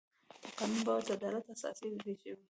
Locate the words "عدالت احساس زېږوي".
1.15-2.31